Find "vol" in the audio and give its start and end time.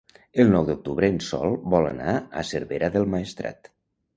1.75-1.91